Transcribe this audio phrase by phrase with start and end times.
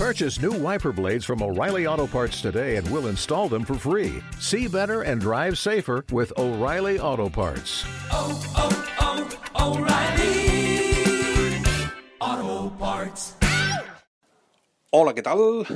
[0.00, 4.22] Purchase new wiper blades from O'Reilly Auto Parts today and we'll install them for free.
[4.38, 7.84] See better and drive safer with O'Reilly Auto Parts.
[8.10, 8.72] oh, oh,
[9.60, 10.80] O'Reilly
[12.18, 13.34] Auto Parts.
[14.90, 15.66] Hola, què tal?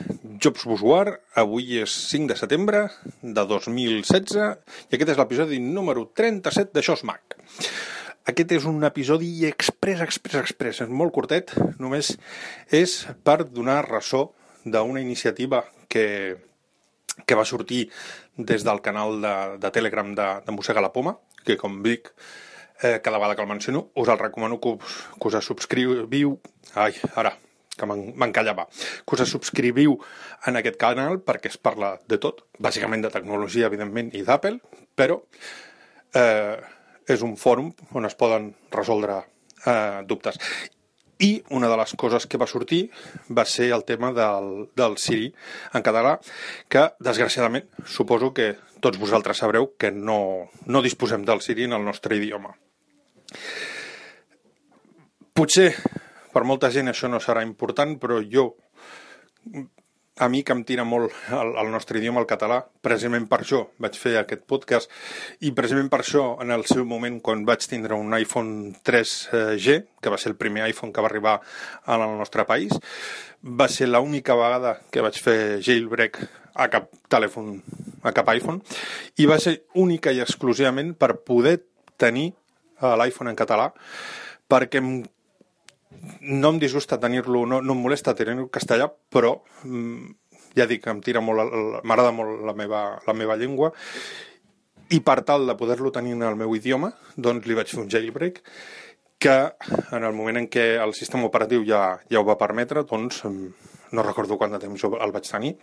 [0.41, 2.87] Jobs Busguar, avui és 5 de setembre
[3.21, 4.41] de 2016
[4.89, 7.37] i aquest és l'episodi número 37 d'Això és Mac.
[8.25, 12.15] Aquest és un episodi express, express, express, és molt curtet, només
[12.73, 14.23] és per donar ressò
[14.65, 15.61] d'una iniciativa
[15.93, 16.07] que,
[17.29, 17.83] que va sortir
[18.39, 22.09] des del canal de, de Telegram de, de Mossega la Poma, que com dic,
[22.81, 26.39] eh, cada vegada que el menciono, us el recomano que us, que us subscriviu...
[26.81, 27.35] Ai, ara,
[27.77, 28.65] que m'encallava,
[29.05, 29.99] que us subscriviu
[30.49, 34.63] en aquest canal perquè es parla de tot, bàsicament de tecnologia, evidentment, i d'Apple,
[34.97, 35.21] però
[36.17, 36.57] eh,
[37.09, 39.21] és un fòrum on es poden resoldre
[39.67, 40.39] eh, dubtes.
[41.23, 42.89] I una de les coses que va sortir
[43.31, 45.29] va ser el tema del, del Siri
[45.75, 46.17] en català,
[46.69, 51.87] que desgraciadament suposo que tots vosaltres sabreu que no, no disposem del Siri en el
[51.87, 52.53] nostre idioma.
[55.35, 55.71] Potser
[56.35, 58.49] per molta gent això no serà important, però jo,
[60.17, 63.65] a mi que em tira molt el, el nostre idioma, el català, precisament per això
[63.83, 64.93] vaig fer aquest podcast.
[65.43, 70.13] I precisament per això en el seu moment quan vaig tindre un iPhone 3G, que
[70.13, 71.41] va ser el primer iPhone que va arribar
[71.91, 72.79] al nostre país,
[73.43, 76.23] va ser l'única vegada que vaig fer jailbreak
[76.55, 77.59] a cap telèfon,
[78.07, 78.63] a cap iPhone,
[79.19, 81.59] i va ser única i exclusivament per poder
[81.99, 82.31] tenir
[82.79, 83.73] l'iPhone en català
[84.51, 85.01] perquè em
[86.21, 90.15] no em disgusta tenir-lo, no, no em molesta tenir-lo castellà, però mm,
[90.59, 93.73] ja dic, em tira molt, m'agrada molt la meva, la meva llengua.
[94.95, 97.91] I per tal de poder-lo tenir en el meu idioma, doncs li vaig fer un
[97.91, 98.43] jailbreak
[99.25, 99.37] que
[99.97, 104.05] en el moment en què el sistema operatiu ja, ja ho va permetre, doncs no
[104.05, 105.55] recordo quant de temps el vaig tenir,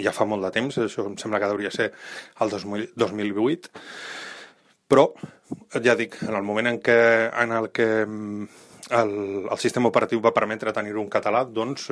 [0.00, 1.90] ja fa molt de temps, això em sembla que hauria ser
[2.40, 3.72] el 2000, 2008,
[4.88, 5.08] però
[5.84, 6.98] ja dic, en el moment en, què,
[7.42, 7.88] en el que
[8.90, 9.12] el,
[9.50, 11.86] el sistema operatiu va permetre tenir-ho en català, doncs,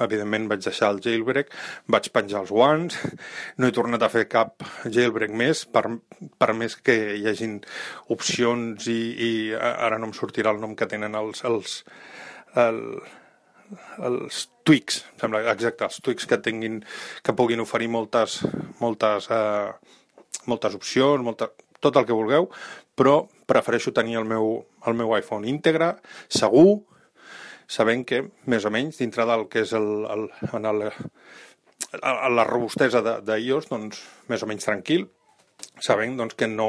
[0.00, 1.52] evidentment vaig deixar el jailbreak,
[1.92, 2.98] vaig penjar els guants,
[3.58, 5.84] no he tornat a fer cap jailbreak més, per,
[6.40, 7.60] per més que hi hagin
[8.14, 11.80] opcions i, i ara no em sortirà el nom que tenen els, els,
[12.60, 12.82] el,
[14.10, 16.80] els tweaks, sembla, exacte, els tweaks que tinguin,
[17.24, 18.40] que puguin oferir moltes,
[18.80, 19.98] moltes, eh,
[20.50, 22.48] moltes opcions, molta, tot el que vulgueu,
[22.96, 24.52] però prefereixo tenir el meu,
[24.86, 25.94] el meu iPhone íntegre,
[26.28, 26.82] segur,
[27.70, 30.26] sabent que, més o menys, dintre del que és el, el,
[30.56, 30.84] en el,
[32.00, 35.06] la robustesa d'iOS, doncs, més o menys tranquil,
[35.80, 36.68] sabent doncs, que no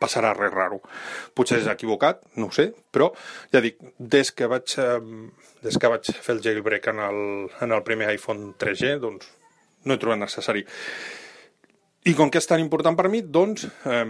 [0.00, 0.80] passarà res raro.
[1.34, 3.10] Potser és equivocat, no ho sé, però
[3.54, 4.76] ja dic, des que vaig,
[5.62, 7.22] des que vaig fer el jailbreak en el,
[7.64, 9.30] en el primer iPhone 3G, doncs
[9.84, 10.64] no he trobat necessari.
[12.02, 14.04] I com que és tan important per mi, doncs eh,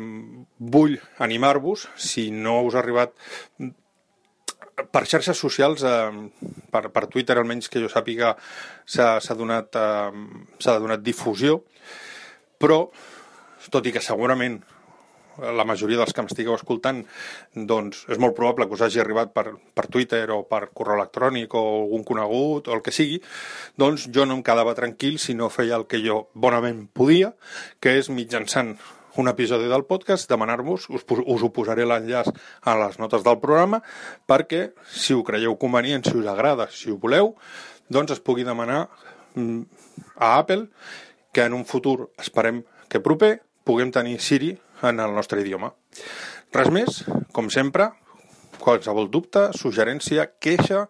[0.75, 3.13] vull animar-vos, si no us ha arribat
[4.93, 8.33] per xarxes socials, eh, per, per Twitter almenys que jo sàpiga
[8.89, 11.61] s'ha donat, eh, donat difusió,
[12.59, 12.87] però
[13.73, 14.63] tot i que segurament
[15.39, 17.03] la majoria dels que m'estigueu escoltant,
[17.55, 21.55] doncs és molt probable que us hagi arribat per, per Twitter o per correu electrònic
[21.59, 23.21] o algun conegut o el que sigui,
[23.79, 27.33] doncs jo no em quedava tranquil si no feia el que jo bonament podia,
[27.81, 28.77] que és mitjançant
[29.21, 32.31] un episodi del podcast, demanar-vos, us, us ho posaré l'enllaç
[32.65, 33.83] a les notes del programa,
[34.29, 37.35] perquè si ho creieu convenient, si us agrada, si ho voleu,
[37.93, 38.87] doncs es pugui demanar
[39.35, 39.61] mm,
[40.17, 40.69] a Apple
[41.33, 45.73] que en un futur, esperem que proper, puguem tenir Siri en el nostre idioma.
[46.53, 47.91] Res més, com sempre,
[48.63, 50.87] qualsevol dubte, suggerència, queixa,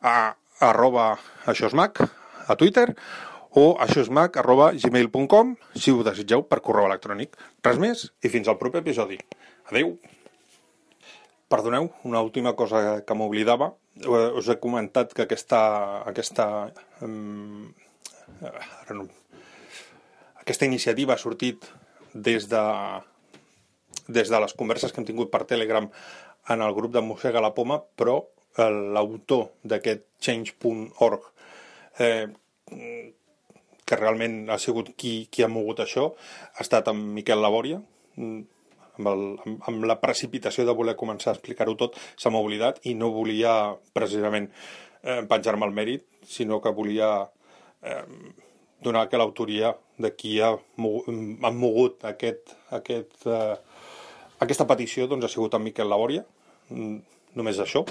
[0.00, 0.16] a
[0.60, 1.14] arroba
[1.48, 2.90] aixosmac a Twitter
[3.56, 7.36] o aixosmac arroba gmail.com si ho desitgeu per correu electrònic.
[7.64, 9.18] Res més i fins al proper episodi.
[9.70, 9.96] Adeu!
[11.50, 13.72] Perdoneu, una última cosa que m'oblidava.
[14.06, 15.60] Us he comentat que aquesta,
[16.06, 16.46] aquesta,
[17.02, 17.72] um,
[18.46, 19.08] ara no,
[20.38, 21.66] aquesta iniciativa ha sortit
[22.14, 22.62] des de,
[24.10, 25.88] des de les converses que hem tingut per Telegram
[26.50, 28.18] en el grup de Mossega la Poma, però
[28.58, 31.26] eh, l'autor d'aquest change.org
[32.00, 32.28] eh,
[33.90, 36.10] que realment ha sigut qui, qui ha mogut això,
[36.54, 37.80] ha estat amb Miquel Labòria,
[38.16, 38.42] mm,
[38.98, 42.78] amb, el, amb, amb la precipitació de voler començar a explicar-ho tot, se m'ha oblidat
[42.86, 43.56] i no volia
[43.96, 44.50] precisament
[45.02, 47.10] eh, penjar-me el mèrit, sinó que volia
[47.82, 48.04] eh,
[48.80, 53.56] donar que l'autoria de qui ha, ha mogut aquest, aquest eh,
[54.40, 56.24] aquesta petició doncs, ha sigut en Miquel Labòria,
[56.70, 56.96] mm,
[57.36, 57.84] només això.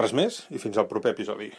[0.00, 1.50] Res més i fins al proper episodi.